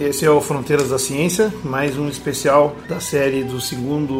[0.00, 4.14] Esse é o Fronteiras da Ciência, mais um especial da série do segundo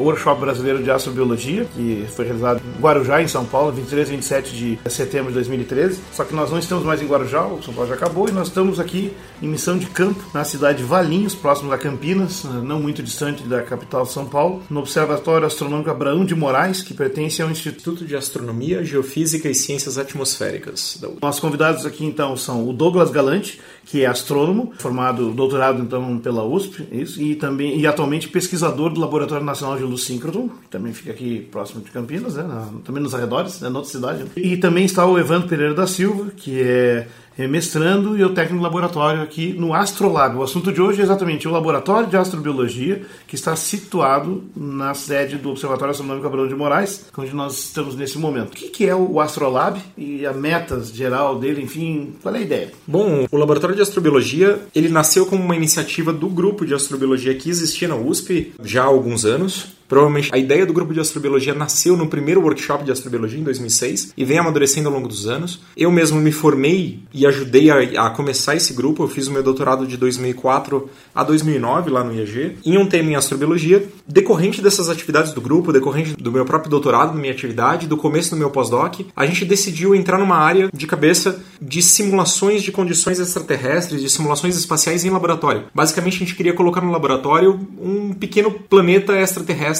[0.00, 4.56] Workshop Brasileiro de Astrobiologia, que foi realizado em Guarujá, em São Paulo, 23 e 27
[4.56, 6.00] de setembro de 2013.
[6.12, 8.46] Só que nós não estamos mais em Guarujá, o São Paulo já acabou, e nós
[8.46, 9.12] estamos aqui
[9.42, 13.62] em missão de campo, na cidade de Valinhos, próximo da Campinas, não muito distante da
[13.62, 18.84] capital São Paulo, no Observatório Astronômico Abraão de Moraes, que pertence ao Instituto de Astronomia,
[18.84, 20.98] Geofísica e Ciências Atmosféricas.
[21.20, 26.44] Nossos convidados aqui então são o Douglas Galante, que é astrônomo, formado, doutorado então pela
[26.44, 30.92] USP, isso, e também e atualmente pesquisador do Laboratório Nacional de Luz Síncroton, que também
[30.92, 34.24] fica aqui próximo de Campinas, né, na, também nos arredores, né, na outra cidade.
[34.36, 37.06] E também está o Evandro Pereira da Silva, que é
[37.46, 40.36] mestrando e o técnico de laboratório aqui no Astrolab.
[40.36, 45.36] O assunto de hoje é exatamente o laboratório de astrobiologia que está situado na sede
[45.36, 48.52] do Observatório Astronômico Abrão de Moraes, onde nós estamos nesse momento.
[48.52, 52.72] O que é o Astrolab e a metas geral dele, enfim, qual é a ideia?
[52.86, 57.50] Bom, o laboratório de astrobiologia ele nasceu como uma iniciativa do grupo de astrobiologia que
[57.50, 59.75] existia na USP já há alguns anos.
[59.88, 64.12] Provavelmente a ideia do grupo de astrobiologia nasceu no primeiro workshop de astrobiologia em 2006
[64.16, 65.60] e vem amadurecendo ao longo dos anos.
[65.76, 69.02] Eu mesmo me formei e ajudei a, a, começar esse grupo.
[69.02, 73.10] Eu fiz o meu doutorado de 2004 a 2009 lá no IAG em um tema
[73.10, 73.86] em astrobiologia.
[74.06, 78.30] Decorrente dessas atividades do grupo, decorrente do meu próprio doutorado, da minha atividade, do começo
[78.30, 83.18] do meu pós-doc, a gente decidiu entrar numa área de cabeça de simulações de condições
[83.18, 85.64] extraterrestres, de simulações espaciais em laboratório.
[85.74, 89.75] Basicamente, a gente queria colocar no laboratório um pequeno planeta extraterrestre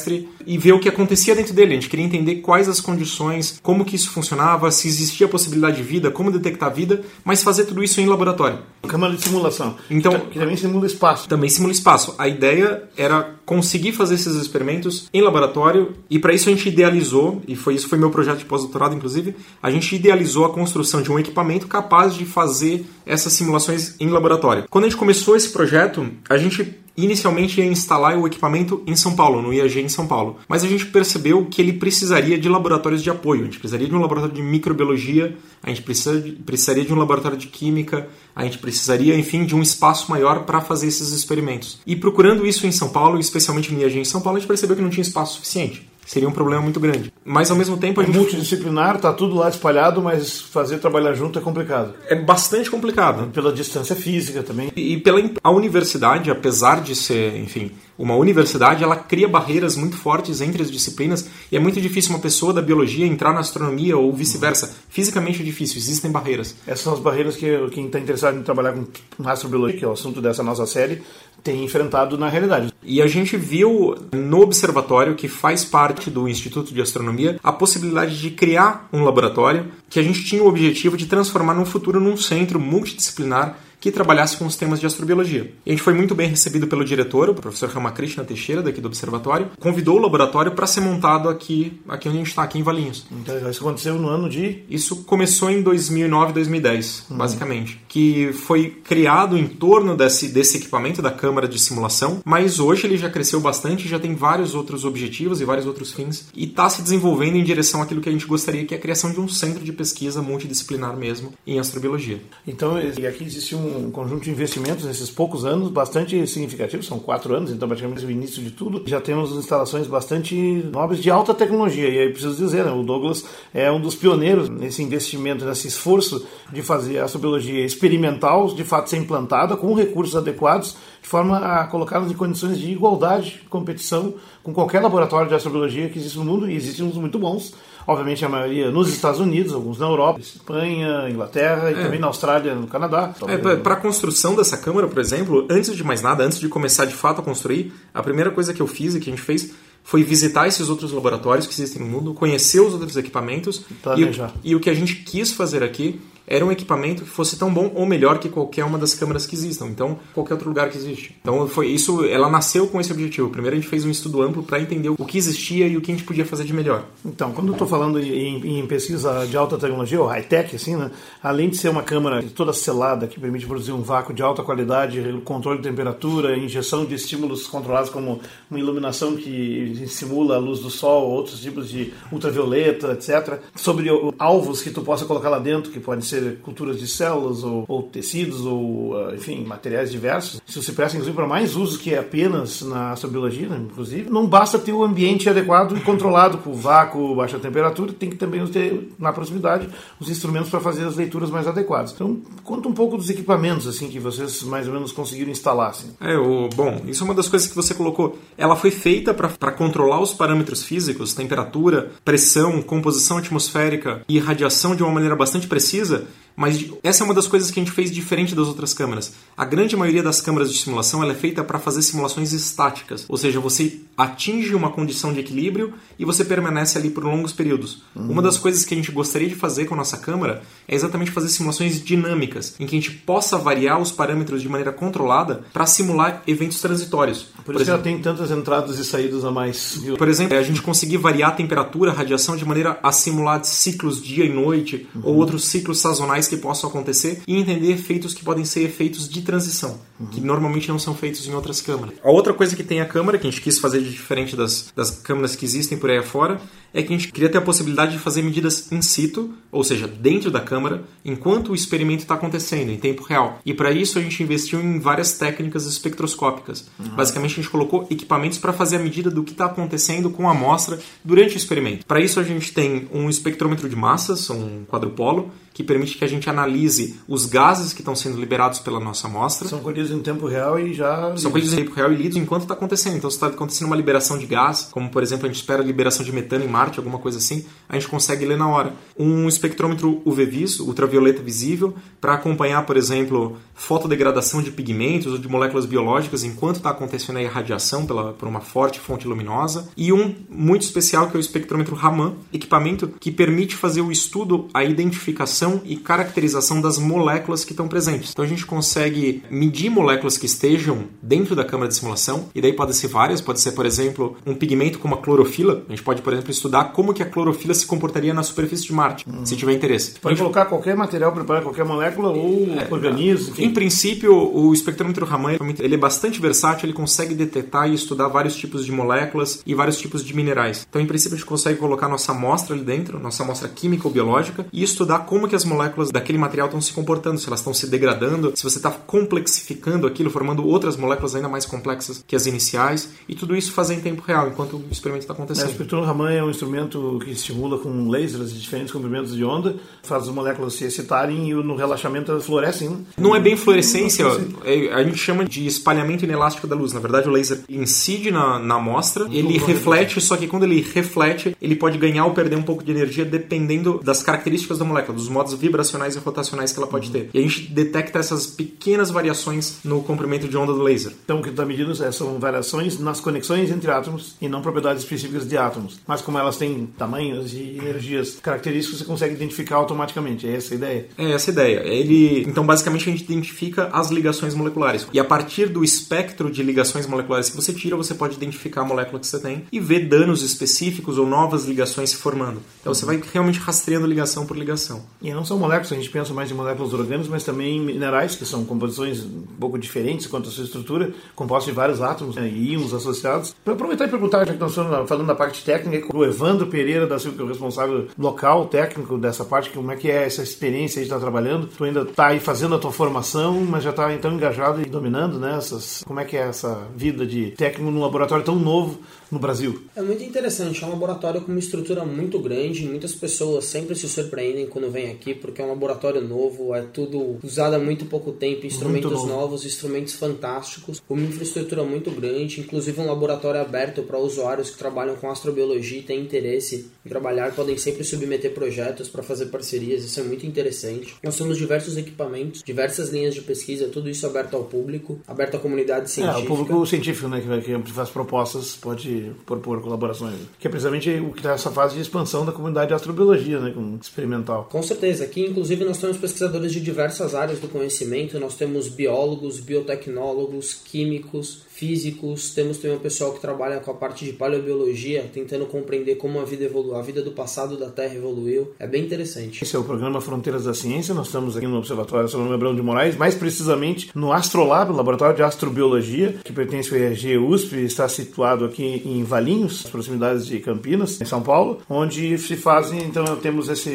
[0.47, 1.73] e ver o que acontecia dentro dele.
[1.73, 5.83] A gente queria entender quais as condições, como que isso funcionava, se existia possibilidade de
[5.83, 8.59] vida, como detectar vida, mas fazer tudo isso em laboratório.
[8.87, 9.77] Câmara de simulação.
[9.91, 11.29] Então, que também simula espaço.
[11.29, 12.15] Também simula espaço.
[12.19, 17.41] A ideia era conseguir fazer esses experimentos em laboratório e para isso a gente idealizou,
[17.47, 21.11] e foi isso foi meu projeto de pós-doutorado inclusive, a gente idealizou a construção de
[21.11, 24.65] um equipamento capaz de fazer essas simulações em laboratório.
[24.69, 29.15] Quando a gente começou esse projeto, a gente inicialmente ia instalar o equipamento em São
[29.15, 30.39] Paulo, no IAG em São Paulo.
[30.49, 33.43] Mas a gente percebeu que ele precisaria de laboratórios de apoio.
[33.43, 37.47] A gente precisaria de um laboratório de microbiologia, a gente precisaria de um laboratório de
[37.49, 41.79] química, a gente precisaria, enfim, de um espaço maior para fazer esses experimentos.
[41.87, 44.77] E procurando isso em São Paulo, especialmente no IAG em São Paulo, a gente percebeu
[44.77, 47.13] que não tinha espaço suficiente seria um problema muito grande.
[47.25, 48.17] Mas ao mesmo tempo a é gente...
[48.17, 51.95] multidisciplinar, tá tudo lá espalhado, mas fazer trabalhar junto é complicado.
[52.09, 53.31] É bastante complicado.
[53.33, 54.71] Pela distância física também.
[54.77, 60.41] E pela a universidade, apesar de ser, enfim, uma universidade, ela cria barreiras muito fortes
[60.41, 64.13] entre as disciplinas e é muito difícil uma pessoa da biologia entrar na astronomia ou
[64.13, 64.77] vice-versa.
[64.89, 66.55] Fisicamente é difícil, existem barreiras.
[66.67, 69.93] Essas são as barreiras que quem está interessado em trabalhar com astrobiologia, que é o
[69.93, 71.03] assunto dessa nossa série,
[71.43, 72.73] tem enfrentado na realidade.
[72.83, 78.21] E a gente viu no observatório, que faz parte do Instituto de Astronomia, a possibilidade
[78.21, 82.17] de criar um laboratório que a gente tinha o objetivo de transformar no futuro num
[82.17, 85.53] centro multidisciplinar que trabalhasse com os temas de astrobiologia.
[85.65, 88.89] E a gente foi muito bem recebido pelo diretor, o professor Ramakrishna Teixeira, daqui do
[88.89, 92.65] observatório, convidou o laboratório para ser montado aqui, aqui onde a gente está, aqui em
[92.65, 93.07] Valinhos.
[93.13, 94.65] Então isso aconteceu no ano de?
[94.69, 97.17] Isso começou em 2009, 2010, hum.
[97.17, 97.81] basicamente.
[97.87, 102.97] Que foi criado em torno desse, desse equipamento da câmara de simulação, mas hoje ele
[102.97, 106.83] já cresceu bastante, já tem vários outros objetivos e vários outros fins, e está se
[106.83, 109.63] desenvolvendo em direção àquilo que a gente gostaria, que é a criação de um centro
[109.63, 112.21] de pesquisa multidisciplinar mesmo em astrobiologia.
[112.45, 117.35] Então, aqui existe um um conjunto de investimentos nesses poucos anos bastante significativos, são quatro
[117.35, 118.83] anos, então praticamente o início de tudo.
[118.87, 120.35] Já temos instalações bastante
[120.73, 124.49] nobres de alta tecnologia, e aí preciso dizer, né, o Douglas é um dos pioneiros
[124.49, 130.17] nesse investimento, nesse esforço de fazer a astrobiologia experimental, de fato ser implantada, com recursos
[130.17, 134.15] adequados, de forma a colocá-los em condições de igualdade, de competição
[134.47, 137.53] com qualquer laboratório de astrobiologia que existe no mundo, e existem uns muito bons,
[137.85, 141.83] obviamente a maioria nos Estados Unidos, alguns na Europa, Espanha, Inglaterra e é.
[141.83, 143.13] também na Austrália, no Canadá.
[143.27, 146.85] É, para a construção dessa câmara, por exemplo, antes de mais nada, antes de começar
[146.85, 149.53] de fato a construir, a primeira coisa que eu fiz e que a gente fez
[149.83, 153.65] foi visitar esses outros laboratórios que existem no mundo, conhecer os outros equipamentos
[153.97, 157.53] e e o que a gente quis fazer aqui era um equipamento que fosse tão
[157.53, 160.77] bom ou melhor que qualquer uma das câmeras que existam, então qualquer outro lugar que
[160.77, 161.17] existe.
[161.21, 163.31] Então foi isso, ela nasceu com esse objetivo.
[163.31, 165.93] Primeiro a gente fez um estudo amplo para entender o que existia e o que
[165.93, 166.85] a gente podia fazer de melhor.
[167.05, 170.91] Então, quando eu estou falando em, em, pesquisa de alta tecnologia ou high-tech, assim, né,
[171.23, 175.01] além de ser uma câmera toda selada que permite produzir um vácuo de alta qualidade,
[175.25, 178.21] controle de temperatura, injeção de estímulos controlados como
[178.51, 183.41] uma iluminação que simula a luz do sol, outros tipos de ultravioleta, etc.
[183.55, 183.89] Sobre
[184.19, 187.65] alvos que tu possa colocar lá dentro, que pode ser ser culturas de células ou,
[187.69, 190.41] ou tecidos ou, ah, enfim, materiais diversos.
[190.47, 193.61] Se presta, inclusive, para mais usos que apenas na astrobiologia, né?
[193.71, 194.11] inclusive.
[194.11, 198.45] Não basta ter o ambiente adequado e controlado por vácuo, baixa temperatura, tem que também
[198.47, 199.69] ter na proximidade
[200.01, 201.93] os instrumentos para fazer as leituras mais adequadas.
[201.93, 205.71] Então, conta um pouco dos equipamentos assim que vocês mais ou menos conseguiram instalar.
[205.71, 205.91] Assim.
[206.01, 208.19] É, o, bom, isso é uma das coisas que você colocou.
[208.39, 214.83] Ela foi feita para controlar os parâmetros físicos, temperatura, pressão, composição atmosférica e radiação de
[214.83, 217.91] uma maneira bastante precisa listen mas essa é uma das coisas que a gente fez
[217.91, 219.15] diferente das outras câmeras.
[219.37, 223.41] A grande maioria das câmeras de simulação é feita para fazer simulações estáticas, ou seja,
[223.41, 227.83] você atinge uma condição de equilíbrio e você permanece ali por longos períodos.
[227.95, 228.11] Uhum.
[228.11, 231.11] Uma das coisas que a gente gostaria de fazer com a nossa câmera é exatamente
[231.11, 235.65] fazer simulações dinâmicas, em que a gente possa variar os parâmetros de maneira controlada para
[235.65, 237.23] simular eventos transitórios.
[237.23, 239.81] Por, por isso exemplo, ela tem tantas entradas e saídas a mais.
[239.97, 244.03] Por exemplo, a gente conseguir variar a temperatura, a radiação de maneira a simular ciclos
[244.03, 245.03] dia e noite uhum.
[245.05, 249.23] ou outros ciclos sazonais que possam acontecer e entender efeitos que podem ser efeitos de
[249.23, 250.07] transição, uhum.
[250.07, 251.95] que normalmente não são feitos em outras câmeras.
[252.03, 254.73] A outra coisa que tem a câmera, que a gente quis fazer de diferente das,
[254.75, 256.41] das câmeras que existem por aí afora,
[256.77, 259.89] é que a gente queria ter a possibilidade de fazer medidas in situ, ou seja,
[259.89, 263.41] dentro da câmera, enquanto o experimento está acontecendo, em tempo real.
[263.47, 266.69] E para isso a gente investiu em várias técnicas espectroscópicas.
[266.79, 266.95] Uhum.
[266.95, 270.33] Basicamente a gente colocou equipamentos para fazer a medida do que está acontecendo com a
[270.33, 271.87] amostra durante o experimento.
[271.87, 276.07] Para isso a gente tem um espectrômetro de massas, um quadrupolo, que permite que a
[276.07, 279.49] gente analise os gases que estão sendo liberados pela nossa amostra.
[279.49, 281.17] São colhidos em tempo real e já.
[281.17, 282.99] São colhidos em tempo real e lidos enquanto está acontecendo.
[282.99, 285.65] Então, se está acontecendo uma liberação de gás, como por exemplo a gente espera a
[285.65, 288.75] liberação de metano em Marte, alguma coisa assim, a gente consegue ler na hora.
[288.99, 295.65] Um espectrômetro UV-vis, ultravioleta visível, para acompanhar, por exemplo, fotodegradação de pigmentos ou de moléculas
[295.65, 299.71] biológicas enquanto está acontecendo a irradiação pela, por uma forte fonte luminosa.
[299.75, 304.49] E um muito especial que é o espectrômetro Raman, equipamento que permite fazer o estudo,
[304.53, 308.11] a identificação e caracterização das moléculas que estão presentes.
[308.11, 312.53] Então a gente consegue medir moléculas que estejam dentro da câmara de simulação, e daí
[312.53, 315.63] pode ser várias, pode ser, por exemplo, um pigmento como a clorofila.
[315.69, 318.73] A gente pode, por exemplo, estudar como que a clorofila se comportaria na superfície de
[318.73, 319.25] Marte, hum.
[319.25, 319.95] se tiver interesse.
[320.01, 320.23] Pode gente...
[320.23, 323.31] colocar qualquer material, preparar qualquer molécula ou é, organismo.
[323.31, 323.45] Enfim.
[323.45, 328.37] Em princípio, o espectrômetro Raman ele é bastante versátil, ele consegue detectar e estudar vários
[328.37, 330.67] tipos de moléculas e vários tipos de minerais.
[330.69, 333.95] Então, em princípio, a gente consegue colocar nossa amostra ali dentro, nossa amostra química ou
[333.95, 337.55] biológica, e estudar como que as moléculas daquele material estão se comportando, se elas estão
[337.55, 342.27] se degradando, se você está complexificando aquilo, formando outras moléculas ainda mais complexas que as
[342.27, 345.47] iniciais, e tudo isso fazer em tempo real, enquanto o experimento está acontecendo.
[345.47, 349.25] É, o espectrômetro Raman é um instrumento que estimula com lasers de diferentes comprimentos de
[349.25, 352.71] onda, faz as moléculas se excitarem e no relaxamento elas florescem.
[352.71, 352.77] Né?
[352.99, 354.05] Não é bem fluorescência,
[354.45, 356.73] é, a gente chama de espalhamento inelástico da luz.
[356.73, 361.37] Na verdade, o laser incide na, na amostra, ele reflete, só que quando ele reflete,
[361.41, 365.09] ele pode ganhar ou perder um pouco de energia dependendo das características da molécula, dos
[365.09, 367.11] modos vibracionais vibracionais e rotacionais que ela pode ter.
[367.13, 370.93] E a gente detecta essas pequenas variações no comprimento de onda do laser.
[371.05, 375.27] Então, o que está medindo são variações nas conexões entre átomos e não propriedades específicas
[375.27, 375.81] de átomos.
[375.87, 380.27] Mas como elas têm tamanhos e energias características, você consegue identificar automaticamente.
[380.27, 380.89] É essa a ideia?
[380.99, 381.61] É essa a ideia.
[381.65, 384.87] Ele, então, basicamente, a gente identifica as ligações moleculares.
[384.93, 388.65] E a partir do espectro de ligações moleculares que você tira, você pode identificar a
[388.65, 392.43] molécula que você tem e ver danos específicos ou novas ligações se formando.
[392.61, 394.85] Então, você vai realmente rastreando ligação por ligação.
[395.01, 398.25] E não são moléculas, a gente pensa mais em moléculas orgânicas, mas também minerais, que
[398.27, 402.53] são composições um pouco diferentes quanto à sua estrutura, compostos de vários átomos né, e
[402.53, 403.35] íons associados.
[403.45, 406.87] Para aproveitar e perguntar, já que nós estamos falando da parte técnica, o Evandro Pereira
[406.87, 410.23] da Silva, que é o responsável local, técnico dessa parte, como é que é essa
[410.23, 411.47] experiência de estar trabalhando?
[411.47, 415.19] Tu ainda está aí fazendo a tua formação, mas já está então engajado e dominando,
[415.19, 415.37] né?
[415.39, 418.79] Essas, como é que é essa vida de técnico num laboratório tão novo
[419.11, 419.63] no Brasil?
[419.75, 423.89] É muito interessante, é um laboratório com uma estrutura muito grande, muitas pessoas sempre se
[423.89, 428.13] surpreendem quando vêm aqui, porque é um laboratório novo, é tudo usado há muito pouco
[428.13, 429.07] tempo, instrumentos novo.
[429.07, 434.97] novos, instrumentos fantásticos, uma infraestrutura muito grande, inclusive um laboratório aberto para usuários que trabalham
[434.97, 440.01] com astrobiologia e têm interesse em trabalhar, podem sempre submeter projetos para fazer parcerias, isso
[440.01, 440.97] é muito interessante.
[441.03, 445.41] Nós temos diversos equipamentos, diversas linhas de pesquisa, tudo isso aberto ao público, aberto à
[445.41, 446.21] comunidade científica.
[446.21, 450.17] É, o público científico, né, que faz propostas, pode propor colaborações.
[450.39, 453.55] Que é precisamente o que está essa fase de expansão da comunidade de astrobiologia, né,
[453.81, 454.49] experimental.
[454.51, 455.05] Com certeza.
[455.05, 458.19] Aqui, inclusive, nós temos pesquisadores de diversas áreas do conhecimento.
[458.19, 464.05] Nós temos biólogos, biotecnólogos, químicos, físicos, temos também um pessoal que trabalha com a parte
[464.05, 468.53] de paleobiologia, tentando compreender como a vida evoluiu, a vida do passado da Terra evoluiu.
[468.59, 469.43] É bem interessante.
[469.43, 470.95] Esse é o programa Fronteiras da Ciência.
[470.95, 475.23] Nós estamos aqui no Observatório Astronomia Abrão de Moraes, mais precisamente no Astrolab, Laboratório de
[475.23, 481.01] Astrobiologia, que pertence ao IRG USP, está situado aqui em Valinhos, nas proximidades de Campinas,
[481.01, 483.71] em São Paulo, onde se fazem, então temos essa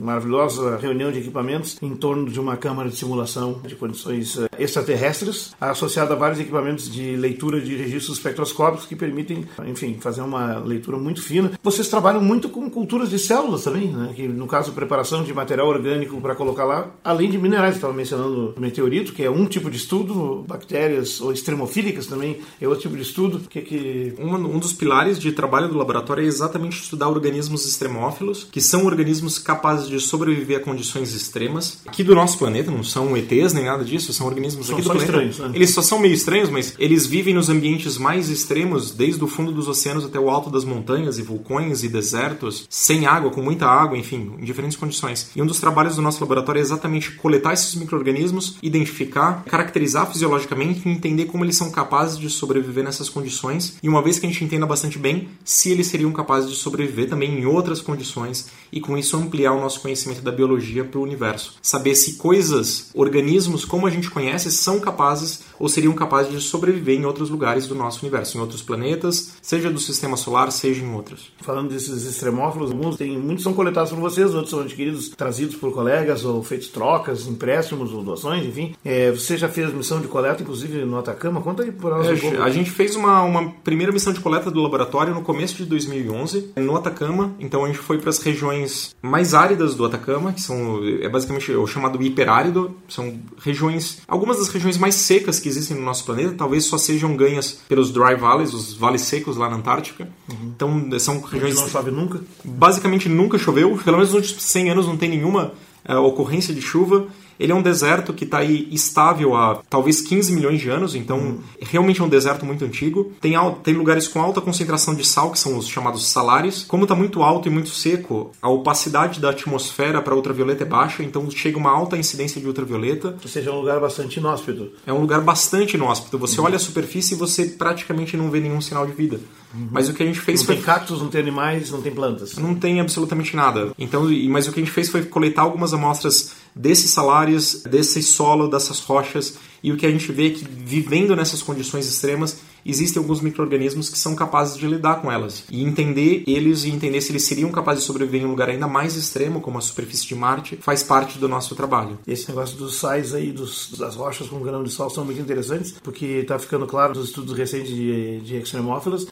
[0.00, 5.54] maravilhosa reunião de equipamentos em torno de uma câmara de simulação de condições eh, extraterrestres,
[5.60, 10.96] associada a vários equipamentos de leitura de registros espectroscópicos que permitem, enfim, fazer uma leitura
[10.96, 11.52] muito fina.
[11.62, 14.12] Vocês trabalham muito com culturas de células também, né?
[14.14, 18.54] que no caso preparação de material orgânico para colocar lá, além de minerais, estava mencionando
[18.58, 23.02] meteorito, que é um tipo de estudo, bactérias ou extremofílicas também é outro tipo de
[23.02, 23.40] estudo.
[23.48, 24.14] Que, que...
[24.18, 28.86] Um, um dos pilares de trabalho do laboratório é exatamente estudar organismos extremófilos, que são
[28.86, 33.64] organismos capazes de sobreviver a condições extremas, aqui do nosso planeta, não são ETs nem
[33.64, 35.12] nada disso, são organismos são aqui do planeta.
[35.12, 35.50] Estranhos, né?
[35.54, 39.52] Eles só são meio estranhos, mas eles vivem nos ambientes mais extremos, desde o fundo
[39.52, 43.66] dos oceanos até o alto das montanhas e vulcões e desertos, sem água, com muita
[43.66, 45.30] água, enfim, em diferentes condições.
[45.34, 50.88] E um dos trabalhos do nosso laboratório é exatamente coletar esses micro-organismos, identificar, caracterizar fisiologicamente
[50.88, 53.76] e entender como eles são capazes de sobreviver nessas condições.
[53.82, 57.08] E uma vez que a gente entenda bastante bem se eles seriam capazes de sobreviver
[57.08, 61.02] também em outras condições e com isso ampliar o nosso conhecimento da biologia para o
[61.02, 61.54] universo.
[61.62, 66.98] Saber se coisas, organismos como a gente conhece, são capazes ou seriam capazes de sobreviver
[66.98, 70.94] em outros lugares do nosso universo, em outros planetas, seja do sistema solar, seja em
[70.94, 71.32] outros.
[71.40, 75.72] Falando desses extremófilos, alguns tem, muitos são coletados por vocês, outros são adquiridos, trazidos por
[75.72, 78.74] colegas ou feitos trocas, empréstimos ou doações, enfim.
[78.84, 81.40] É, você já fez missão de coleta, inclusive no Atacama?
[81.40, 82.42] Conta aí por nós é, um pouco.
[82.42, 86.52] A gente fez uma, uma primeira missão de coleta do laboratório no começo de 2011,
[86.56, 87.34] no Atacama.
[87.38, 91.52] Então a gente foi para as regiões mais áridas do Atacama, que são é basicamente
[91.52, 96.34] o chamado hiperárido, são regiões, algumas das regiões mais secas que existem no nosso planeta,
[96.36, 100.08] talvez só sejam ganhas pelos dry valleys, os vales secos lá na Antártica.
[100.28, 100.52] Uhum.
[100.56, 102.20] Então são regiões não chove nunca.
[102.44, 105.52] Basicamente nunca choveu, pelo menos nos últimos 100 anos não tem nenhuma
[105.88, 107.06] uh, ocorrência de chuva.
[107.38, 111.18] Ele é um deserto que está aí estável há talvez 15 milhões de anos, então
[111.18, 111.38] hum.
[111.60, 113.12] realmente é um deserto muito antigo.
[113.20, 116.64] Tem, tem lugares com alta concentração de sal, que são os chamados salares.
[116.64, 121.02] Como está muito alto e muito seco, a opacidade da atmosfera para ultravioleta é baixa,
[121.02, 123.16] então chega uma alta incidência de ultravioleta.
[123.22, 124.70] Ou seja, é um lugar bastante inóspito.
[124.86, 126.18] É um lugar bastante inóspito.
[126.18, 129.20] Você olha a superfície e você praticamente não vê nenhum sinal de vida.
[129.56, 129.68] Uhum.
[129.70, 130.54] Mas o que a gente fez não foi.
[130.56, 132.36] Não tem cactos, não tem animais, não tem plantas.
[132.36, 133.72] Não tem absolutamente nada.
[133.78, 138.48] Então, mas o que a gente fez foi coletar algumas amostras desses salários, desse solo,
[138.48, 143.00] dessas rochas, e o que a gente vê é que vivendo nessas condições extremas, existem
[143.00, 145.44] alguns micro-organismos que são capazes de lidar com elas.
[145.50, 148.66] E entender eles e entender se eles seriam capazes de sobreviver em um lugar ainda
[148.66, 151.98] mais extremo, como a superfície de Marte, faz parte do nosso trabalho.
[152.06, 155.74] Esse negócio dos sais aí, dos, das rochas com grão de sal, são muito interessantes,
[155.82, 158.36] porque está ficando claro nos estudos recentes de, de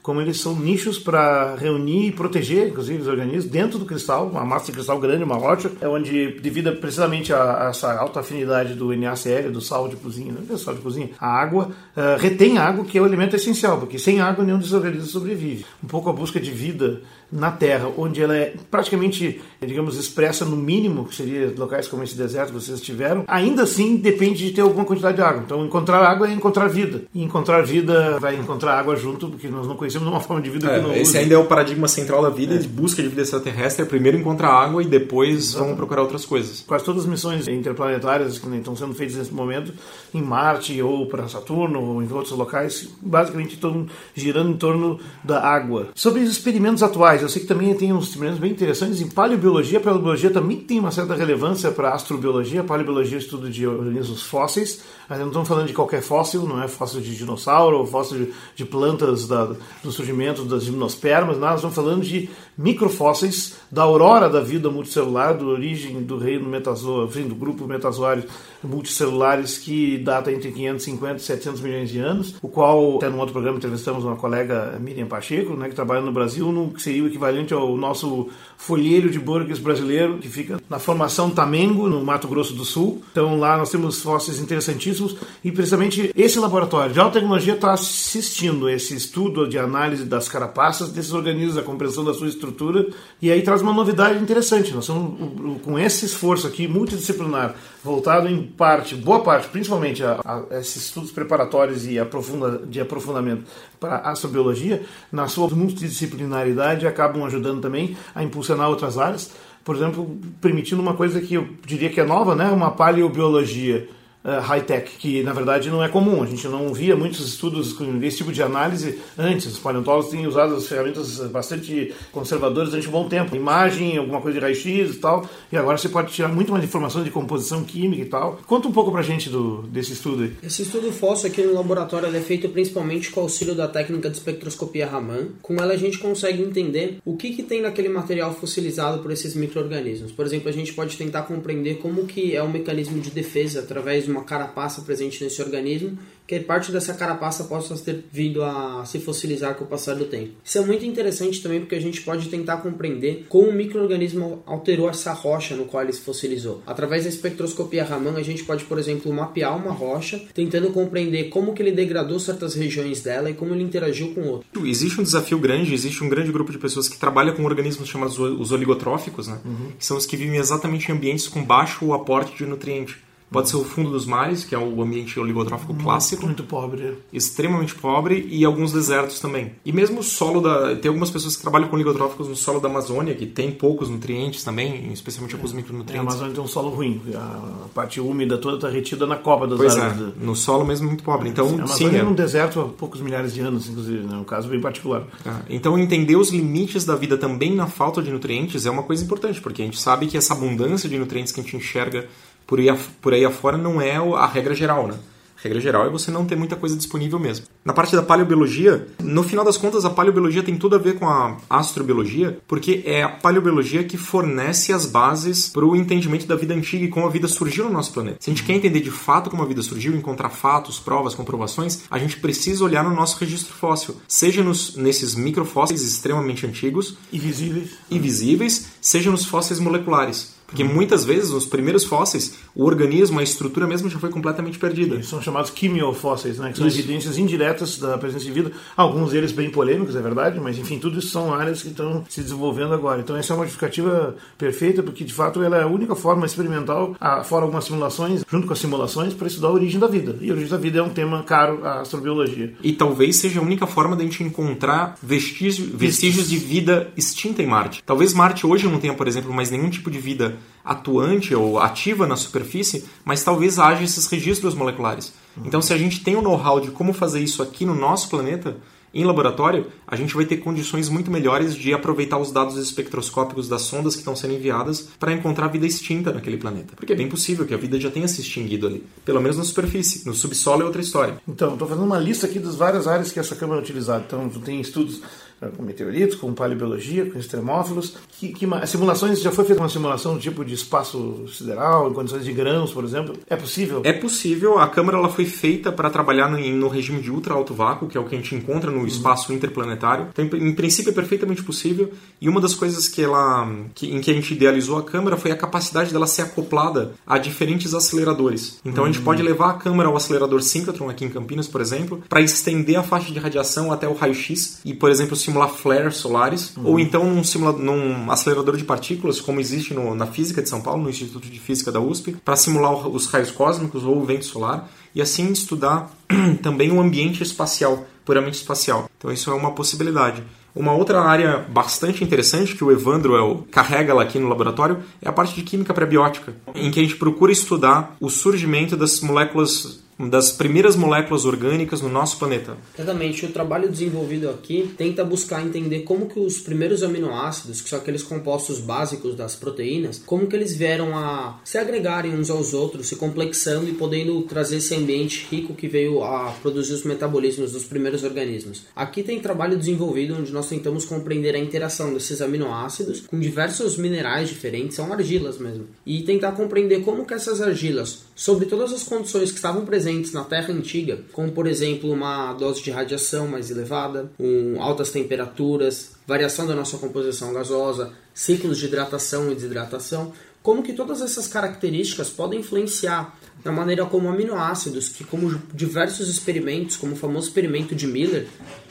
[0.02, 4.44] como eles são nichos para reunir e proteger, inclusive, os organismos dentro do cristal, uma
[4.44, 8.74] massa de cristal grande, uma rocha, é onde, devido precisamente a, a essa alta afinidade
[8.74, 10.54] do NaCl, do sal de cozinha, né?
[10.54, 13.98] É sal de cozinha, a água uh, retém água, que é o elemento essencial, porque
[13.98, 15.64] sem água nenhum dos organismos sobrevive.
[15.82, 17.02] Um pouco a busca de vida
[17.34, 22.16] na Terra, onde ela é praticamente, digamos, expressa no mínimo, que seria locais como esse
[22.16, 25.42] deserto que vocês tiveram, ainda assim depende de ter alguma quantidade de água.
[25.44, 27.02] Então, encontrar água é encontrar vida.
[27.12, 30.70] E encontrar vida vai encontrar água junto, porque nós não conhecemos uma forma de vida
[30.70, 31.18] é, que não Esse usa.
[31.18, 32.58] ainda é o paradigma central da vida, é.
[32.58, 33.84] de busca de vida extraterrestre.
[33.84, 35.64] Primeiro encontrar água e depois Exato.
[35.64, 36.62] vamos procurar outras coisas.
[36.64, 39.72] Quase todas as missões interplanetárias que estão sendo feitas nesse momento,
[40.14, 45.42] em Marte ou para Saturno ou em outros locais, basicamente estão girando em torno da
[45.42, 45.88] água.
[45.96, 49.78] Sobre os experimentos atuais, eu sei que também tem uns experimentos bem interessantes em paleobiologia.
[49.78, 52.60] A paleobiologia também tem uma certa relevância para a astrobiologia.
[52.60, 54.82] A paleobiologia é estudo de organismos fósseis.
[55.08, 58.64] Mas não estamos falando de qualquer fóssil, não é fóssil de dinossauro fóssil de, de
[58.64, 61.38] plantas da, do surgimento das gimnospermas.
[61.38, 67.06] Nós estamos falando de microfósseis da aurora da vida multicelular, da origem do reino metazoa,
[67.06, 68.24] do grupo metazoário
[68.62, 73.32] multicelulares que data entre 550 e 700 milhões de anos, o qual, até no outro
[73.32, 77.06] programa, entrevistamos uma colega, Miriam Pacheco, né, que trabalha no Brasil, no que seria o
[77.14, 82.54] equivalente ao nosso folheiro de Burgess brasileiro, que fica na formação Tamengo, no Mato Grosso
[82.54, 83.02] do Sul.
[83.12, 88.68] Então lá nós temos fósseis interessantíssimos e precisamente esse laboratório de alta tecnologia está assistindo
[88.68, 92.88] esse estudo de análise das carapaças desses organismos, a compreensão da sua estrutura
[93.20, 94.72] e aí traz uma novidade interessante.
[94.72, 100.58] Nós estamos com esse esforço aqui multidisciplinar, voltado em parte, boa parte, principalmente a, a
[100.58, 103.44] esses estudos preparatórios e aprofunda, de aprofundamento
[103.84, 109.30] para a astrobiologia, na sua multidisciplinaridade acabam ajudando também a impulsionar outras áreas.
[109.62, 112.48] Por exemplo, permitindo uma coisa que eu diria que é nova, né?
[112.48, 113.88] uma paleobiologia
[114.24, 116.22] uh, high-tech, que na verdade não é comum.
[116.22, 119.46] A gente não via muitos estudos com esse tipo de análise antes.
[119.46, 123.36] Os paleontólogos têm usado as ferramentas bastante conservadoras durante um bom tempo.
[123.36, 125.28] Imagem, alguma coisa de raio-x e tal.
[125.52, 128.40] E agora você pode tirar muito mais informações de composição química e tal.
[128.46, 130.32] Conta um pouco pra gente do, desse estudo aí.
[130.42, 134.16] Esse estudo fóssil aqui no laboratório é feito principalmente com o auxílio da técnica de
[134.16, 135.28] espectroscopia Raman.
[135.42, 139.34] Com ela a gente consegue entender o que, que tem naquele material fossilizado por esses
[139.34, 140.12] micro-organismos.
[140.12, 144.04] Por exemplo, a gente pode tentar compreender como que é o mecanismo de defesa através
[144.04, 148.98] de uma carapaça presente nesse organismo que parte dessa carapaça possa ter vindo a se
[148.98, 150.32] fossilizar com o passar do tempo.
[150.42, 154.88] Isso é muito interessante também porque a gente pode tentar compreender como o microorganismo alterou
[154.88, 156.62] essa rocha no qual ele se fossilizou.
[156.66, 161.52] Através da espectroscopia Raman, a gente pode, por exemplo, mapear uma rocha, tentando compreender como
[161.52, 164.64] que ele degradou certas regiões dela e como ele interagiu com outras.
[164.64, 168.18] Existe um desafio grande, existe um grande grupo de pessoas que trabalham com organismos chamados
[168.18, 169.40] os oligotróficos, né?
[169.44, 169.72] Uhum.
[169.78, 173.03] que são os que vivem exatamente em ambientes com baixo aporte de nutriente.
[173.34, 176.24] Pode ser o fundo dos mares, que é o ambiente oligotrófico muito, clássico.
[176.24, 176.98] Muito pobre.
[177.12, 179.50] Extremamente pobre e alguns desertos também.
[179.64, 180.76] E mesmo o solo da.
[180.76, 184.44] Tem algumas pessoas que trabalham com oligotróficos no solo da Amazônia, que tem poucos nutrientes
[184.44, 185.96] também, especialmente alguns micronutrientes.
[185.96, 187.02] É, a Amazônia tem um solo ruim.
[187.12, 190.14] A parte úmida toda está retida na copa das pois árvores.
[190.16, 191.28] É, no solo mesmo muito pobre.
[191.28, 194.06] Então, a Amazônia sim, é um deserto há poucos milhares de anos, inclusive.
[194.12, 195.02] É um caso bem particular.
[195.26, 195.30] É.
[195.50, 199.40] Então, entender os limites da vida também na falta de nutrientes é uma coisa importante,
[199.40, 202.06] porque a gente sabe que essa abundância de nutrientes que a gente enxerga
[202.46, 202.66] por aí,
[203.00, 204.94] por aí afora não é a regra geral, né?
[205.36, 207.46] A regra geral é você não ter muita coisa disponível mesmo.
[207.64, 211.06] Na parte da paleobiologia, no final das contas, a paleobiologia tem tudo a ver com
[211.06, 216.54] a astrobiologia, porque é a paleobiologia que fornece as bases para o entendimento da vida
[216.54, 218.18] antiga e como a vida surgiu no nosso planeta.
[218.20, 221.82] Se a gente quer entender de fato como a vida surgiu, encontrar fatos, provas, comprovações,
[221.90, 227.18] a gente precisa olhar no nosso registro fóssil, seja nos, nesses microfósseis extremamente antigos e
[227.18, 230.34] visíveis, e visíveis seja nos fósseis moleculares.
[230.54, 234.94] Porque muitas vezes, nos primeiros fósseis, o organismo, a estrutura mesmo já foi completamente perdida.
[234.94, 236.52] Eles são chamados quimiofósseis, né?
[236.52, 236.78] que são isso.
[236.78, 238.52] evidências indiretas da presença de vida.
[238.76, 242.22] Alguns deles bem polêmicos, é verdade, mas enfim, tudo isso são áreas que estão se
[242.22, 243.00] desenvolvendo agora.
[243.00, 246.94] Então essa é uma justificativa perfeita, porque de fato ela é a única forma experimental,
[247.24, 250.16] fora algumas simulações, junto com as simulações, para estudar a origem da vida.
[250.20, 252.54] E a origem da vida é um tema caro à astrobiologia.
[252.62, 257.46] E talvez seja a única forma da gente encontrar vestígios, vestígios de vida extinta em
[257.46, 257.82] Marte.
[257.84, 262.06] Talvez Marte hoje não tenha, por exemplo, mais nenhum tipo de vida atuante ou ativa
[262.06, 265.12] na superfície, mas talvez haja esses registros moleculares.
[265.44, 268.56] Então, se a gente tem o know-how de como fazer isso aqui no nosso planeta,
[268.94, 273.62] em laboratório, a gente vai ter condições muito melhores de aproveitar os dados espectroscópicos das
[273.62, 276.74] sondas que estão sendo enviadas para encontrar vida extinta naquele planeta.
[276.76, 279.42] Porque é bem possível que a vida já tenha se extinguido ali, pelo menos na
[279.42, 280.06] superfície.
[280.06, 281.20] No subsolo é outra história.
[281.26, 284.04] Então, estou fazendo uma lista aqui das várias áreas que essa câmera é utilizada.
[284.06, 285.02] Então, tem estudos
[285.50, 287.96] com meteoritos, com paleobiologia, com extremófilos.
[288.18, 292.24] Que, que simulações, já foi feita uma simulação do tipo de espaço sideral, em condições
[292.24, 293.16] de grãos, por exemplo?
[293.28, 293.82] É possível?
[293.84, 294.58] É possível.
[294.58, 297.96] A câmera ela foi feita para trabalhar no, no, regime de ultra alto vácuo, que
[297.96, 298.86] é o que a gente encontra no uhum.
[298.86, 300.08] espaço interplanetário.
[300.12, 301.92] Então, em, em, princípio, é perfeitamente possível.
[302.20, 305.30] E uma das coisas que ela, que, em que a gente idealizou a câmera foi
[305.30, 308.60] a capacidade dela ser acoplada a diferentes aceleradores.
[308.64, 308.90] Então, uhum.
[308.90, 309.04] a gente uhum.
[309.04, 312.82] pode levar a câmera ao acelerador síncrotron aqui em Campinas, por exemplo, para estender a
[312.82, 316.66] faixa de radiação até o raio-x e, por exemplo, simular flares solares, uhum.
[316.66, 317.22] ou então num,
[317.58, 321.40] num acelerador de partículas, como existe no, na Física de São Paulo, no Instituto de
[321.40, 325.90] Física da USP, para simular os raios cósmicos ou o vento solar, e assim estudar
[326.42, 328.88] também o ambiente espacial, puramente espacial.
[328.96, 330.22] Então isso é uma possibilidade.
[330.54, 334.84] Uma outra área bastante interessante que o Evandro é o, carrega lá aqui no laboratório
[335.02, 339.00] é a parte de química prebiótica, em que a gente procura estudar o surgimento das
[339.00, 342.56] moléculas das primeiras moléculas orgânicas no nosso planeta.
[342.76, 343.26] Exatamente.
[343.26, 348.02] O trabalho desenvolvido aqui tenta buscar entender como que os primeiros aminoácidos, que são aqueles
[348.02, 352.96] compostos básicos das proteínas, como que eles vieram a se agregarem uns aos outros, se
[352.96, 358.02] complexando e podendo trazer esse ambiente rico que veio a produzir os metabolismos dos primeiros
[358.02, 358.64] organismos.
[358.74, 364.28] Aqui tem trabalho desenvolvido onde nós tentamos compreender a interação desses aminoácidos com diversos minerais
[364.28, 369.30] diferentes, são argilas mesmo, e tentar compreender como que essas argilas, sobre todas as condições
[369.30, 373.50] que estavam presentes presentes na Terra antiga, como por exemplo uma dose de radiação mais
[373.50, 380.10] elevada, um, altas temperaturas, variação da nossa composição gasosa, ciclos de hidratação e desidratação,
[380.42, 386.76] como que todas essas características podem influenciar na maneira como aminoácidos, que como diversos experimentos,
[386.76, 388.26] como o famoso experimento de Miller,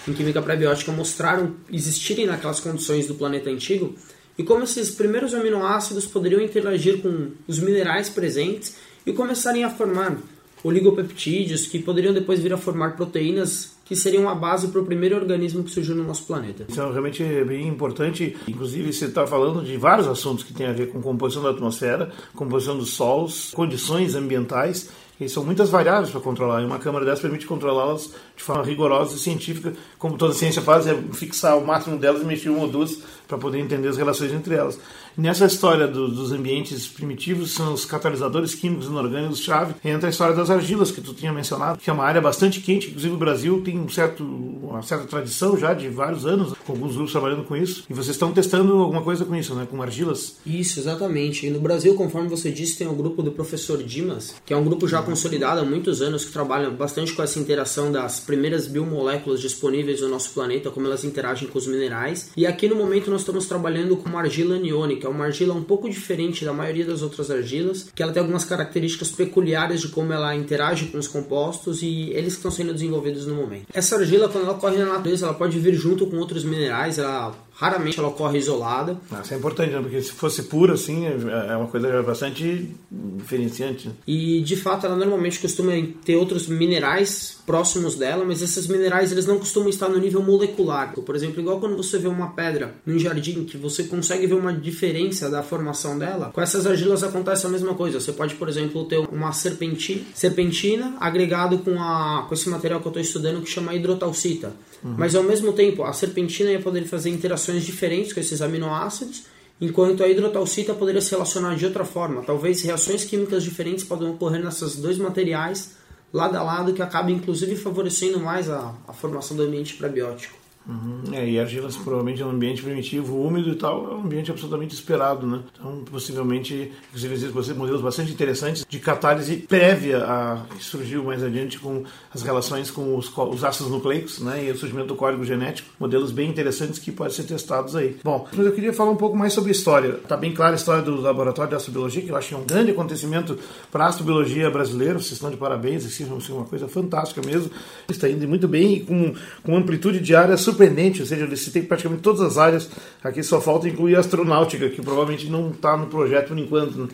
[0.07, 3.95] em química prebiótica, mostraram existirem naquelas condições do planeta antigo,
[4.35, 10.17] e como esses primeiros aminoácidos poderiam interagir com os minerais presentes e começarem a formar
[10.63, 15.15] oligopeptídeos que poderiam depois vir a formar proteínas que seriam a base para o primeiro
[15.15, 16.65] organismo que surgiu no nosso planeta.
[16.69, 18.35] Isso é realmente bem importante.
[18.47, 22.11] Inclusive, você está falando de vários assuntos que têm a ver com composição da atmosfera,
[22.33, 26.61] composição dos solos, condições ambientais E são muitas variáveis para controlar.
[26.61, 30.87] E uma câmera dessa permite controlá-las de forma rigorosa e científica, como toda ciência faz,
[30.87, 34.31] é fixar o máximo delas e mexer uma ou duas para poder entender as relações
[34.31, 34.79] entre elas.
[35.15, 39.75] Nessa história do, dos ambientes primitivos, são os catalisadores químicos inorgânicos chave.
[39.85, 42.87] Entra a história das argilas, que tu tinha mencionado, que é uma área bastante quente.
[42.87, 46.95] Inclusive, o Brasil tem um certo, uma certa tradição já de vários anos, com alguns
[46.95, 47.83] grupos trabalhando com isso.
[47.89, 49.67] E vocês estão testando alguma coisa com isso, né?
[49.69, 50.37] Com argilas?
[50.45, 51.45] Isso, exatamente.
[51.45, 54.63] E no Brasil, conforme você disse, tem o grupo do professor Dimas, que é um
[54.63, 59.39] grupo já consolidado há muitos anos, que trabalha bastante com essa interação das primeiras biomoléculas
[59.39, 62.31] disponíveis no nosso planeta, como elas interagem com os minerais.
[62.35, 65.89] E aqui no momento nós estamos trabalhando com uma argila aniônica, uma argila um pouco
[65.89, 70.35] diferente da maioria das outras argilas, que ela tem algumas características peculiares de como ela
[70.35, 73.67] interage com os compostos e eles estão sendo desenvolvidos no momento.
[73.73, 77.33] Essa argila, quando ela corre na natureza, ela pode vir junto com outros minerais, ela
[77.63, 78.97] raramente ela ocorre isolada.
[79.09, 79.81] Ah, isso é importante, né?
[79.81, 83.87] porque se fosse pura, assim, é, é uma coisa bastante diferenciante.
[83.87, 83.93] Né?
[84.05, 85.71] E, de fato, ela normalmente costuma
[86.03, 90.93] ter outros minerais próximos dela, mas esses minerais eles não costumam estar no nível molecular.
[90.93, 94.53] Por exemplo, igual quando você vê uma pedra num jardim, que você consegue ver uma
[94.53, 97.99] diferença da formação dela, com essas argilas acontece a mesma coisa.
[97.99, 102.87] Você pode, por exemplo, ter uma serpentina, serpentina agregado com, a, com esse material que
[102.87, 104.53] eu estou estudando que chama hidrotalcita.
[104.83, 104.95] Uhum.
[104.97, 109.23] Mas ao mesmo tempo, a serpentina ia poder fazer interações diferentes com esses aminoácidos,
[109.61, 112.21] enquanto a hidrotalcita poderia se relacionar de outra forma.
[112.23, 115.71] Talvez reações químicas diferentes podem ocorrer nesses dois materiais
[116.11, 120.42] lado a lado que acaba inclusive favorecendo mais a, a formação do ambiente probiótico.
[120.67, 121.13] Uhum.
[121.13, 124.73] É, e argilas provavelmente é um ambiente primitivo, úmido e tal, é um ambiente absolutamente
[124.73, 125.41] esperado, né?
[125.53, 131.59] Então, possivelmente, inclusive existem modelos bastante interessantes de catálise prévia a que surgiu mais adiante
[131.59, 134.45] com as relações com os, os ácidos nucleicos, né?
[134.45, 137.97] E o surgimento do código genético, modelos bem interessantes que podem ser testados aí.
[138.03, 139.99] Bom, mas eu queria falar um pouco mais sobre história.
[140.07, 142.45] Tá bem clara a história do laboratório de astrobiologia, que eu acho que é um
[142.45, 143.37] grande acontecimento
[143.69, 144.93] para a astrobiologia brasileira.
[144.93, 147.51] Vocês estão de parabéns, isso é uma coisa fantástica mesmo.
[147.89, 151.63] Está indo muito bem e com, com amplitude de área surpreendente, ou seja, você tem
[151.63, 152.69] praticamente todas as áreas.
[153.03, 156.77] Aqui só falta incluir a astronáutica, que provavelmente não está no projeto por enquanto.
[156.77, 156.87] Né?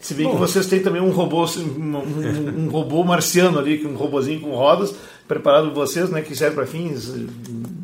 [0.00, 3.86] Se bem Bom, que vocês têm também um robô, assim, um, um, robô marciano ali,
[3.86, 4.94] um robôzinho com rodas,
[5.26, 7.10] preparado por vocês, né, que serve para fins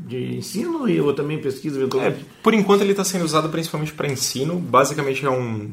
[0.06, 2.20] de ensino e ou também pesquisa eventualmente.
[2.20, 4.56] É, por enquanto ele está sendo usado principalmente para ensino.
[4.56, 5.70] Basicamente é um,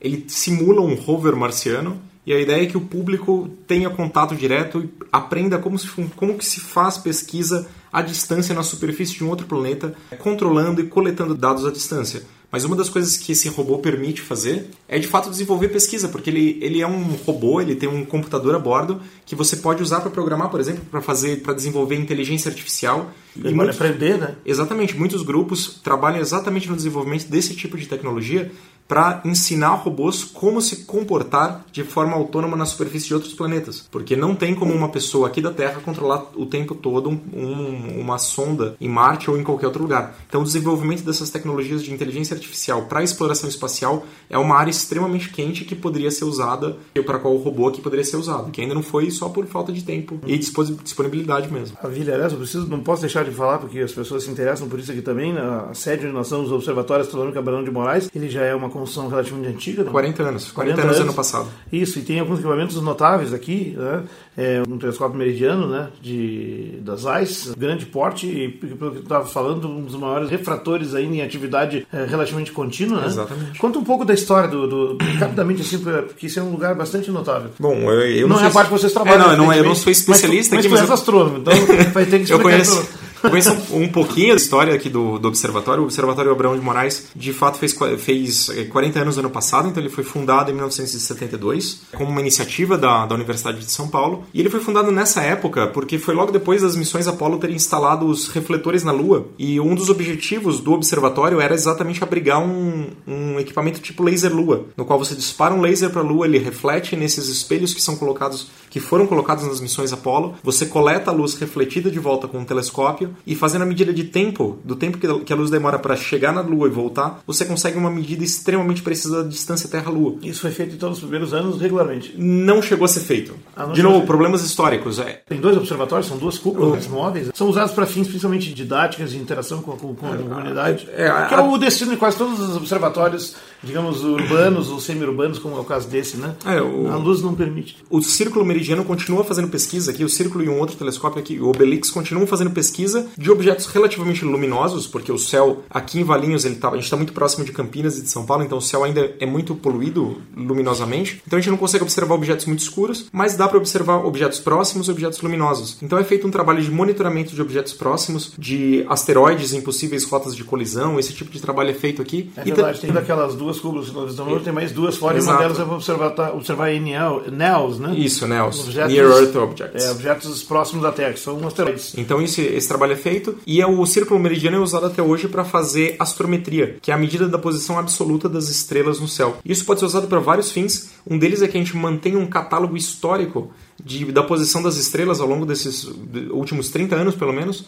[0.00, 4.82] ele simula um rover marciano e a ideia é que o público tenha contato direto
[4.82, 9.28] e aprenda como, se, como que se faz pesquisa à distância na superfície de um
[9.28, 12.24] outro planeta, controlando e coletando dados à distância.
[12.50, 16.30] Mas uma das coisas que esse robô permite fazer é de fato desenvolver pesquisa, porque
[16.30, 20.00] ele, ele é um robô, ele tem um computador a bordo que você pode usar
[20.00, 23.12] para programar, por exemplo, para fazer, para desenvolver inteligência artificial.
[23.36, 24.36] Ele e muitos, aprender, né?
[24.46, 28.52] Exatamente, muitos grupos trabalham exatamente no desenvolvimento desse tipo de tecnologia
[28.86, 33.86] para ensinar robôs como se comportar de forma autônoma na superfície de outros planetas.
[33.90, 38.00] Porque não tem como uma pessoa aqui da Terra controlar o tempo todo um, um,
[38.00, 40.16] uma sonda em Marte ou em qualquer outro lugar.
[40.28, 45.30] Então, o desenvolvimento dessas tecnologias de inteligência artificial para exploração espacial é uma área extremamente
[45.30, 48.60] quente que poderia ser usada, e para qual o robô aqui poderia ser usado, que
[48.60, 51.76] ainda não foi só por falta de tempo e disponibilidade mesmo.
[51.82, 54.78] Maravilha, aliás, eu preciso, não posso deixar de falar, porque as pessoas se interessam por
[54.78, 58.28] isso aqui também, a sede onde nós somos, o Observatório Astronômico Abrão de Moraes, ele
[58.28, 59.84] já é uma construção relativamente antiga.
[59.84, 60.28] 40 né?
[60.28, 60.50] anos.
[60.50, 61.48] 40, 40 anos, anos ano passado.
[61.72, 64.02] Isso, e tem alguns equipamentos notáveis aqui, né?
[64.36, 65.88] É um telescópio meridiano, né?
[66.02, 70.94] De, das ZEISS, grande porte, e pelo que eu estava falando, um dos maiores refratores
[70.94, 73.06] ainda em atividade é, relativamente contínua, né?
[73.06, 73.58] Exatamente.
[73.58, 77.10] Conta um pouco da história do, do, rapidamente assim, porque isso é um lugar bastante
[77.10, 77.50] notável.
[77.58, 79.32] Bom, eu, eu não, não é a parte que vocês trabalham.
[79.32, 81.54] É, não, não, eu não sou especialista mas tu, aqui, mas tu és astrônomo, então
[81.92, 82.34] vai ter que explicar.
[82.34, 82.88] eu conheço,
[83.24, 85.82] eu conheço um, um, pouquinho da história aqui do, do observatório.
[85.82, 89.68] O Observatório Abraão de Moraes, de fato, fez, fez 40 é, anos no ano passado,
[89.68, 94.24] então ele foi fundado em 1972, como uma iniciativa da, da Universidade de São Paulo.
[94.32, 98.06] E ele foi fundado nessa época porque foi logo depois das missões Apollo terem instalado
[98.06, 99.26] os refletores na Lua.
[99.38, 104.66] E um dos objetivos do observatório era exatamente abrigar um, um equipamento tipo laser Lua,
[104.76, 107.96] no qual você dispara um laser para a Lua, ele reflete nesses espelhos que são
[107.96, 110.34] colocados, que foram colocados nas missões Apollo.
[110.42, 114.02] Você coleta a luz refletida de volta com um telescópio e fazendo a medida de
[114.02, 117.78] tempo, do tempo que a luz demora para chegar na Lua e voltar, você consegue
[117.78, 120.16] uma medida extremamente precisa da distância Terra-Lua.
[120.24, 122.16] Isso foi feito então nos primeiros anos regularmente?
[122.18, 123.36] Não chegou a ser feito.
[123.54, 124.98] Ah, de novo, problemas históricos.
[124.98, 125.22] É.
[125.28, 127.30] Tem dois observatórios, são duas cúpulas móveis.
[127.32, 130.88] São usados para fins principalmente didáticas de interação com, com, com a comunidade.
[130.96, 135.38] É, a, que é o destino de quase todos os observatórios digamos, urbanos ou semi-urbanos,
[135.38, 136.34] como é o caso desse, né?
[136.44, 136.88] É, o...
[136.88, 137.76] A luz não permite.
[137.90, 141.48] O Círculo Meridiano continua fazendo pesquisa aqui, o Círculo e um outro telescópio aqui, o
[141.48, 146.56] Obelix, continuam fazendo pesquisa de objetos relativamente luminosos, porque o céu aqui em Valinhos, ele
[146.56, 148.84] tá, a gente está muito próximo de Campinas e de São Paulo, então o céu
[148.84, 153.36] ainda é muito poluído luminosamente, então a gente não consegue observar objetos muito escuros, mas
[153.36, 155.78] dá para observar objetos próximos e objetos luminosos.
[155.82, 160.34] Então é feito um trabalho de monitoramento de objetos próximos, de asteroides em possíveis rotas
[160.34, 162.30] de colisão, esse tipo de trabalho é feito aqui.
[162.36, 165.32] É verdade, tem daquelas duas cúpulas que nós estamos tem mais duas fora Exato.
[165.32, 167.94] e uma delas é para observar, observar NELs, né?
[167.96, 169.84] Isso, NELs, objetos, Near Earth Objects.
[169.84, 171.94] É, objetos próximos da Terra, que são asteroides.
[171.96, 175.28] Então esse, esse trabalho é feito e é o círculo meridiano é usado até hoje
[175.28, 179.36] para fazer astrometria, que é a medida da posição absoluta das estrelas no céu.
[179.44, 180.90] Isso pode ser usado para vários fins.
[181.08, 183.50] Um deles é que a gente mantém um catálogo histórico
[183.82, 185.84] de, da posição das estrelas ao longo desses
[186.30, 187.64] últimos 30 anos, pelo menos.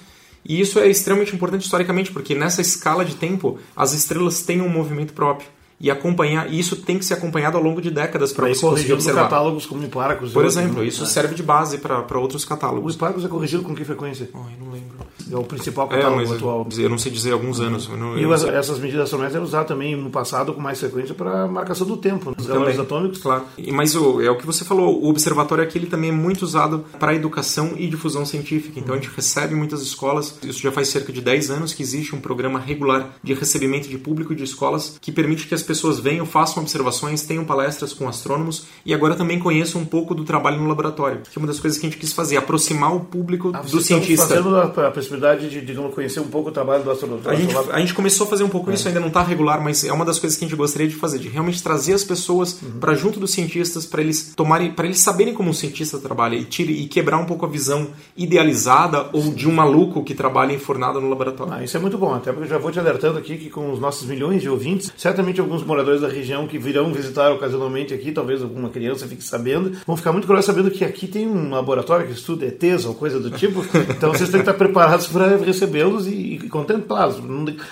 [0.49, 4.69] E isso é extremamente importante historicamente, porque nessa escala de tempo as estrelas têm um
[4.69, 5.49] movimento próprio
[5.81, 8.93] e acompanhar e isso tem que ser acompanhado ao longo de décadas para você conseguir
[8.95, 9.25] observar.
[9.25, 10.33] catálogos como Hipparcos.
[10.33, 11.07] Por exemplo, isso é.
[11.07, 12.97] serve de base para outros catálogos.
[12.97, 14.29] O é corrigido com que frequência?
[14.33, 14.97] Oh, eu não lembro.
[15.31, 16.69] É o principal é, catálogo é, atual.
[16.79, 17.89] Eu não sei dizer alguns anos.
[17.89, 21.87] Não, e essas medidas astrométricas eram usadas também no passado com mais frequência para marcação
[21.87, 23.19] do tempo, nos relógios atômicos.
[23.19, 23.45] Claro.
[23.73, 26.85] Mas o, é o que você falou, o observatório aqui ele também é muito usado
[26.99, 28.79] para educação e difusão científica.
[28.79, 32.15] Então a gente recebe muitas escolas, isso já faz cerca de 10 anos que existe
[32.15, 36.25] um programa regular de recebimento de público de escolas que permite que as pessoas venham,
[36.25, 40.69] façam observações, tenham palestras com astrônomos e agora também conheçam um pouco do trabalho no
[40.69, 43.61] laboratório, que é uma das coisas que a gente quis fazer, aproximar o público ah,
[43.61, 44.27] do cientista.
[44.27, 47.31] fazendo a, a possibilidade de, digamos, conhecer um pouco o trabalho do astronauta.
[47.31, 48.75] A gente, a gente começou a fazer um pouco é.
[48.75, 50.95] isso, ainda não está regular, mas é uma das coisas que a gente gostaria de
[50.95, 52.79] fazer, de realmente trazer as pessoas uhum.
[52.79, 56.45] para junto dos cientistas, para eles tomarem, para eles saberem como um cientista trabalha e,
[56.45, 61.01] tire, e quebrar um pouco a visão idealizada ou de um maluco que trabalha enfornado
[61.01, 61.53] no laboratório.
[61.53, 63.73] Ah, isso é muito bom, até porque eu já vou te alertando aqui que com
[63.73, 68.13] os nossos milhões de ouvintes, certamente alguns moradores da região que virão visitar ocasionalmente aqui,
[68.13, 72.07] talvez alguma criança fique sabendo, vão ficar muito curiosos sabendo que aqui tem um laboratório
[72.07, 76.07] que estuda ETs ou coisa do tipo, então vocês têm que estar preparados para recebê-los
[76.07, 77.17] e, e contemplá-los,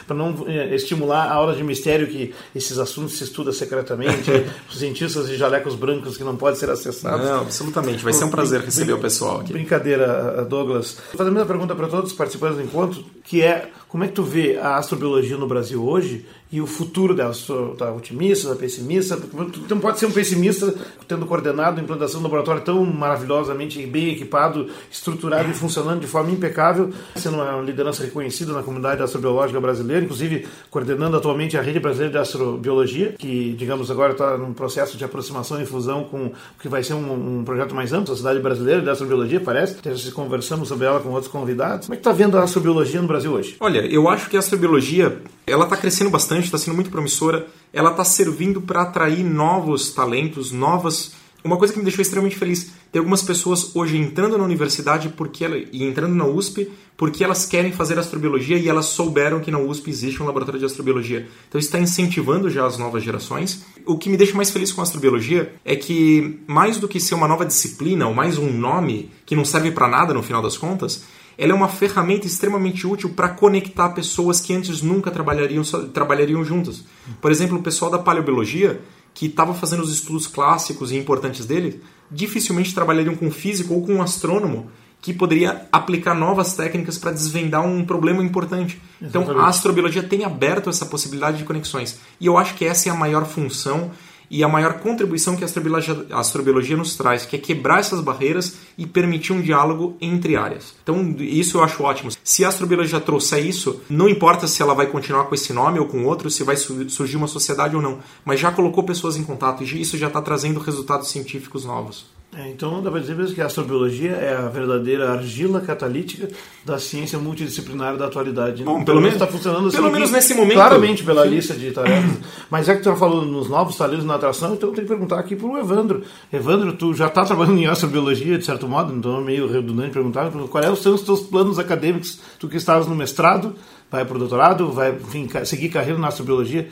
[0.07, 4.31] para não, não é, estimular a hora de mistério que esses assuntos se estudam secretamente,
[4.68, 7.25] os cientistas de jalecos brancos que não podem ser acessados.
[7.25, 9.53] Não, absolutamente, vai ser um prazer receber o pessoal aqui.
[9.53, 10.97] Brincadeira, Douglas.
[11.09, 14.09] Vou fazer a mesma pergunta para todos os participantes do encontro, que é como é
[14.09, 17.30] que tu vê a astrobiologia no Brasil hoje e o futuro dela?
[17.30, 19.16] Está otimista, está pessimista?
[19.16, 20.74] Tu não pode ser um pessimista
[21.07, 26.33] tendo coordenado a implantação do laboratório tão maravilhosamente bem equipado, estruturado e funcionando de forma
[26.33, 32.11] impecável, sendo uma liderança reconhecida na comunidade astrobiológica brasileira, inclusive coordenando atualmente a Rede Brasileira
[32.14, 36.68] de Astrobiologia, que, digamos, agora está num processo de aproximação e fusão com o que
[36.68, 39.76] vai ser um, um projeto mais amplo, a Cidade Brasileira de Astrobiologia, parece.
[39.78, 41.87] Até conversamos sobre ela com outros convidados.
[41.87, 43.54] Como é que está vendo a astrobiologia no Brasil hoje?
[43.61, 47.47] Olha, eu acho que a astrobiologia ela está crescendo bastante, está sendo muito promissora.
[47.73, 51.12] Ela está servindo para atrair novos talentos, novas.
[51.42, 55.44] Uma coisa que me deixou extremamente feliz, tem algumas pessoas hoje entrando na universidade porque
[55.44, 59.59] ela, e entrando na USP porque elas querem fazer astrobiologia e elas souberam que na
[59.59, 61.27] USP existe um laboratório de astrobiologia.
[61.49, 63.64] Então está incentivando já as novas gerações.
[63.85, 67.14] O que me deixa mais feliz com a astrobiologia é que mais do que ser
[67.14, 70.57] uma nova disciplina ou mais um nome que não serve para nada no final das
[70.57, 71.05] contas,
[71.37, 76.85] ela é uma ferramenta extremamente útil para conectar pessoas que antes nunca trabalhariam, trabalhariam juntas.
[77.20, 78.81] Por exemplo, o pessoal da paleobiologia,
[79.12, 83.85] que estava fazendo os estudos clássicos e importantes dele, dificilmente trabalhariam com um físico ou
[83.85, 84.70] com um astrônomo
[85.01, 88.81] que poderia aplicar novas técnicas para desvendar um problema importante.
[89.01, 89.31] Exatamente.
[89.31, 92.01] Então, a astrobiologia tem aberto essa possibilidade de conexões.
[92.18, 93.90] E eu acho que essa é a maior função
[94.35, 98.85] e a maior contribuição que a astrobiologia, nos traz, que é quebrar essas barreiras e
[98.85, 100.75] permitir um diálogo entre áreas.
[100.83, 102.11] Então, isso eu acho ótimo.
[102.25, 105.87] Se a astrobiologia trouxer isso, não importa se ela vai continuar com esse nome ou
[105.87, 109.62] com outro, se vai surgir uma sociedade ou não, mas já colocou pessoas em contato
[109.62, 112.05] e isso já está trazendo resultados científicos novos.
[112.37, 116.29] É, então dá para dizer mesmo que a astrobiologia é a verdadeira argila catalítica
[116.64, 118.64] da ciência multidisciplinar da atualidade.
[118.64, 119.77] Bom, pelo, pelo menos está funcionando assim.
[119.77, 120.55] Pelo menos nesse momento.
[120.55, 122.18] Claramente pela lista de tarefas.
[122.51, 124.92] Mas é que tu está falando nos novos talentos na atração, então eu tenho que
[124.92, 126.03] perguntar aqui para o Evandro.
[126.33, 130.29] Evandro, tu já está trabalhando em astrobiologia, de certo modo, então é meio redundante perguntar.
[130.51, 132.18] Quais são os teus planos acadêmicos?
[132.40, 133.55] Tu que estavas no mestrado,
[133.88, 136.68] vai para o doutorado, vai enfim, seguir carreira na astrobiologia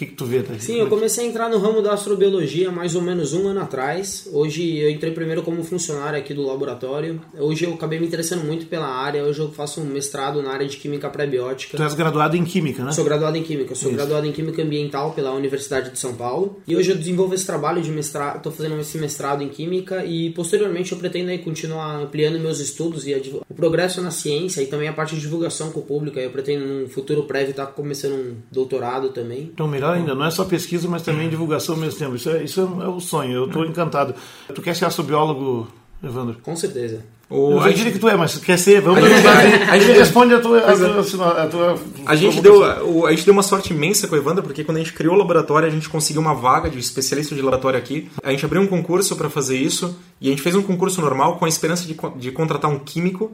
[0.00, 0.58] que, que tu vê, tá?
[0.58, 4.26] Sim, eu comecei a entrar no ramo da astrobiologia mais ou menos um ano atrás.
[4.32, 7.20] Hoje eu entrei primeiro como funcionário aqui do laboratório.
[7.38, 9.22] Hoje eu acabei me interessando muito pela área.
[9.22, 11.76] Hoje eu faço um mestrado na área de química pré-biótica.
[11.76, 12.92] Tu és graduado em química, né?
[12.92, 13.74] Sou graduado em química.
[13.74, 13.96] Sou Isso.
[13.96, 16.60] graduado em química ambiental pela Universidade de São Paulo.
[16.66, 18.38] E hoje eu desenvolvo esse trabalho de mestrado.
[18.38, 23.06] Estou fazendo esse mestrado em química e posteriormente eu pretendo aí continuar ampliando meus estudos
[23.06, 23.12] e
[23.50, 26.18] o progresso na ciência e também a parte de divulgação com o público.
[26.18, 29.50] Eu pretendo, num futuro prévio, estar tá começando um doutorado também.
[29.52, 32.14] Então, melhor ainda, não é só pesquisa, mas também divulgação ao mesmo tempo.
[32.14, 34.14] Isso é, isso é o sonho, eu estou encantado.
[34.54, 35.66] Tu quer ser astrobiólogo,
[36.02, 36.38] Evandro?
[36.42, 37.04] Com certeza.
[37.28, 38.80] O, eu já diria que tu é, mas quer ser?
[38.80, 42.40] Vamos a gente, a, a gente responde a tua, a tua, a tua, a gente
[42.40, 42.64] deu
[43.06, 45.18] A gente deu uma sorte imensa com o Evandro, porque quando a gente criou o
[45.18, 48.10] laboratório, a gente conseguiu uma vaga de especialista de laboratório aqui.
[48.22, 51.36] A gente abriu um concurso para fazer isso, e a gente fez um concurso normal
[51.36, 53.30] com a esperança de, de contratar um químico,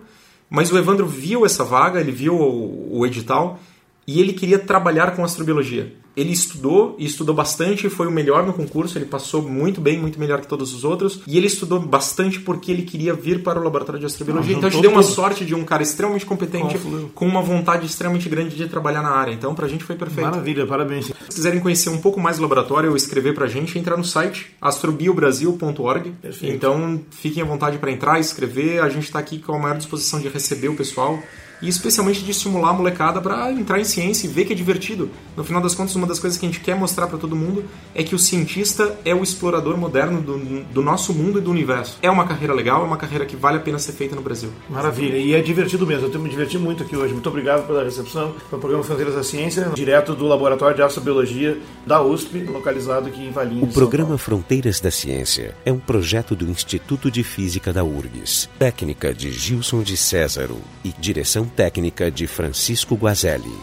[0.50, 3.59] mas o Evandro viu essa vaga, ele viu o, o edital,
[4.07, 8.52] e ele queria trabalhar com astrobiologia ele estudou e estudou bastante, foi o melhor no
[8.55, 12.40] concurso, ele passou muito bem, muito melhor que todos os outros, e ele estudou bastante
[12.40, 14.55] porque ele queria vir para o laboratório de astrobiologia.
[14.55, 15.12] Ah, então a gente deu uma tudo.
[15.12, 16.79] sorte de um cara extremamente competente,
[17.14, 19.33] com uma vontade extremamente grande de trabalhar na área.
[19.33, 20.31] Então pra gente foi perfeito.
[20.31, 21.07] Maravilha, parabéns.
[21.07, 24.57] Se quiserem conhecer um pouco mais do laboratório ou escrever pra gente, entrar no site
[24.61, 26.14] astrobiobrasil.org.
[26.42, 28.81] Então fiquem à vontade para entrar, escrever.
[28.81, 31.18] A gente está aqui com a maior disposição de receber o pessoal
[31.61, 35.11] e especialmente de estimular a molecada para entrar em ciência e ver que é divertido.
[35.37, 37.64] No final das contas, uma das coisas que a gente quer mostrar para todo mundo
[37.95, 41.99] é que o cientista é o explorador moderno do, do, nosso mundo e do universo.
[42.03, 44.51] É uma carreira legal, é uma carreira que vale a pena ser feita no Brasil.
[44.69, 46.09] Maravilha, e é divertido mesmo.
[46.12, 47.12] Eu me diverti muito aqui hoje.
[47.12, 48.35] Muito obrigado pela recepção.
[48.49, 53.23] Foi o programa Fronteiras da Ciência, direto do Laboratório de Astrobiologia da USP, localizado aqui
[53.23, 53.71] em Valinhos.
[53.71, 58.49] O programa Fronteiras da Ciência é um projeto do Instituto de Física da URGS.
[58.59, 63.54] Técnica de Gilson de Césaro e direção técnica de Francisco Guazelli.